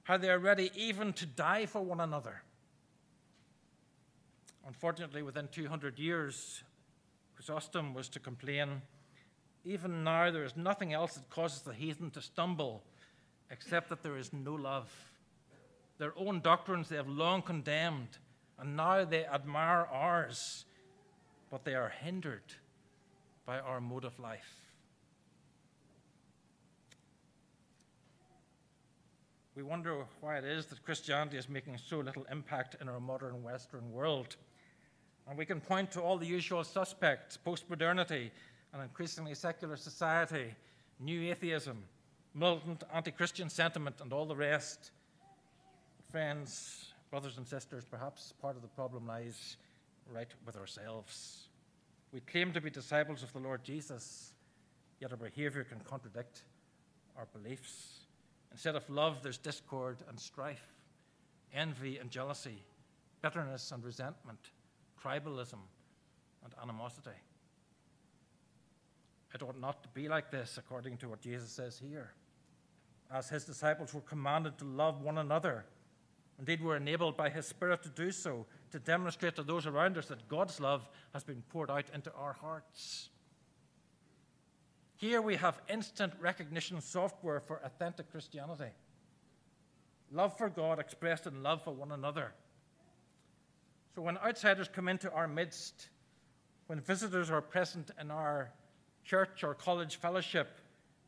how 0.04 0.16
they 0.16 0.30
are 0.30 0.38
ready 0.38 0.70
even 0.76 1.12
to 1.14 1.26
die 1.26 1.66
for 1.66 1.82
one 1.82 2.00
another. 2.00 2.42
Unfortunately, 4.66 5.22
within 5.22 5.48
200 5.48 5.98
years, 5.98 6.62
Chrysostom 7.34 7.94
was 7.94 8.08
to 8.10 8.20
complain 8.20 8.82
even 9.64 10.04
now 10.04 10.30
there 10.30 10.44
is 10.44 10.56
nothing 10.56 10.92
else 10.92 11.14
that 11.14 11.30
causes 11.30 11.62
the 11.62 11.72
heathen 11.72 12.10
to 12.10 12.20
stumble 12.20 12.82
except 13.50 13.88
that 13.88 14.02
there 14.02 14.16
is 14.16 14.32
no 14.32 14.54
love. 14.54 14.92
Their 15.98 16.12
own 16.16 16.40
doctrines 16.40 16.88
they 16.88 16.96
have 16.96 17.08
long 17.08 17.42
condemned, 17.42 18.18
and 18.58 18.76
now 18.76 19.04
they 19.04 19.24
admire 19.24 19.86
ours 19.90 20.64
but 21.54 21.64
they 21.64 21.76
are 21.76 21.92
hindered 22.02 22.42
by 23.46 23.60
our 23.60 23.80
mode 23.80 24.04
of 24.04 24.18
life. 24.18 24.60
We 29.54 29.62
wonder 29.62 30.04
why 30.20 30.38
it 30.38 30.44
is 30.44 30.66
that 30.66 30.84
Christianity 30.84 31.36
is 31.36 31.48
making 31.48 31.78
so 31.78 32.00
little 32.00 32.26
impact 32.28 32.74
in 32.80 32.88
our 32.88 32.98
modern 32.98 33.40
Western 33.44 33.92
world. 33.92 34.34
And 35.28 35.38
we 35.38 35.46
can 35.46 35.60
point 35.60 35.92
to 35.92 36.00
all 36.00 36.18
the 36.18 36.26
usual 36.26 36.64
suspects 36.64 37.36
post-modernity, 37.36 38.32
an 38.72 38.80
increasingly 38.80 39.34
secular 39.34 39.76
society, 39.76 40.56
new 40.98 41.30
atheism, 41.30 41.84
militant 42.34 42.82
anti 42.92 43.12
Christian 43.12 43.48
sentiment, 43.48 44.00
and 44.00 44.12
all 44.12 44.26
the 44.26 44.34
rest. 44.34 44.90
Friends, 46.14 46.92
brothers 47.10 47.38
and 47.38 47.44
sisters, 47.44 47.82
perhaps 47.90 48.34
part 48.40 48.54
of 48.54 48.62
the 48.62 48.68
problem 48.68 49.04
lies 49.04 49.56
right 50.14 50.28
with 50.46 50.56
ourselves. 50.56 51.48
We 52.12 52.20
claim 52.20 52.52
to 52.52 52.60
be 52.60 52.70
disciples 52.70 53.24
of 53.24 53.32
the 53.32 53.40
Lord 53.40 53.64
Jesus, 53.64 54.32
yet 55.00 55.10
our 55.10 55.16
behavior 55.16 55.64
can 55.64 55.80
contradict 55.80 56.44
our 57.18 57.26
beliefs. 57.32 58.06
Instead 58.52 58.76
of 58.76 58.88
love, 58.88 59.24
there's 59.24 59.38
discord 59.38 59.96
and 60.08 60.20
strife, 60.20 60.62
envy 61.52 61.98
and 61.98 62.12
jealousy, 62.12 62.62
bitterness 63.20 63.72
and 63.72 63.82
resentment, 63.82 64.38
tribalism 65.02 65.58
and 66.44 66.54
animosity. 66.62 67.10
It 69.34 69.42
ought 69.42 69.60
not 69.60 69.82
to 69.82 69.88
be 69.88 70.08
like 70.08 70.30
this, 70.30 70.58
according 70.58 70.96
to 70.98 71.08
what 71.08 71.20
Jesus 71.20 71.50
says 71.50 71.76
here. 71.76 72.12
As 73.12 73.28
his 73.28 73.44
disciples 73.44 73.92
were 73.92 74.00
commanded 74.00 74.58
to 74.58 74.64
love 74.64 75.02
one 75.02 75.18
another, 75.18 75.64
indeed, 76.38 76.62
we're 76.62 76.76
enabled 76.76 77.16
by 77.16 77.30
his 77.30 77.46
Spirit 77.46 77.82
to 77.82 77.88
do 77.88 78.10
so 78.10 78.46
to 78.70 78.78
demonstrate 78.78 79.36
to 79.36 79.42
those 79.42 79.66
around 79.66 79.96
us 79.96 80.06
that 80.06 80.28
God's 80.28 80.60
love 80.60 80.88
has 81.12 81.24
been 81.24 81.42
poured 81.50 81.70
out 81.70 81.84
into 81.94 82.12
our 82.14 82.32
hearts. 82.32 83.08
Here 84.96 85.20
we 85.20 85.36
have 85.36 85.60
instant 85.68 86.12
recognition 86.20 86.80
software 86.80 87.40
for 87.40 87.60
authentic 87.64 88.10
Christianity. 88.10 88.70
Love 90.10 90.36
for 90.38 90.48
God 90.48 90.78
expressed 90.78 91.26
in 91.26 91.42
love 91.42 91.62
for 91.62 91.72
one 91.72 91.92
another. 91.92 92.32
So 93.94 94.02
when 94.02 94.18
outsiders 94.18 94.68
come 94.68 94.88
into 94.88 95.12
our 95.12 95.28
midst, 95.28 95.88
when 96.66 96.80
visitors 96.80 97.30
are 97.30 97.40
present 97.40 97.90
in 98.00 98.10
our 98.10 98.50
church 99.04 99.44
or 99.44 99.54
college 99.54 99.96
fellowship, 99.96 100.58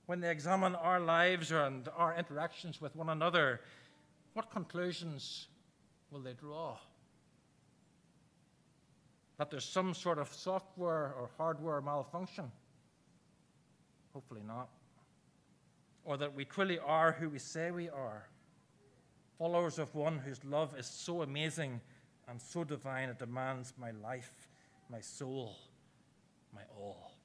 when 0.07 0.21
they 0.21 0.31
examine 0.31 0.75
our 0.75 1.01
lives 1.01 1.51
and 1.51 1.89
our 1.97 2.17
interactions 2.17 2.81
with 2.81 2.95
one 2.95 3.09
another, 3.09 3.61
what 4.37 4.51
conclusions 4.51 5.49
will 6.11 6.21
they 6.21 6.35
draw? 6.35 6.77
That 9.39 9.51
there's 9.51 9.65
some 9.65 9.95
sort 9.95 10.19
of 10.19 10.31
software 10.31 11.15
or 11.19 11.31
hardware 11.39 11.81
malfunction? 11.81 12.53
Hopefully 14.13 14.43
not. 14.47 14.69
Or 16.05 16.19
that 16.19 16.35
we 16.35 16.45
truly 16.45 16.79
are 16.79 17.13
who 17.13 17.31
we 17.31 17.39
say 17.39 17.71
we 17.71 17.89
are 17.89 18.29
followers 19.39 19.79
of 19.79 19.95
one 19.95 20.19
whose 20.19 20.45
love 20.45 20.75
is 20.79 20.87
so 20.87 21.23
amazing 21.23 21.81
and 22.29 22.41
so 22.41 22.63
divine 22.63 23.09
it 23.09 23.19
demands 23.19 23.73
my 23.79 23.91
life, 24.03 24.49
my 24.91 25.01
soul, 25.01 25.57
my 26.55 26.63
all. 26.79 27.16